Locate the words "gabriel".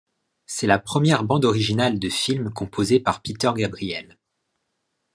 3.55-4.17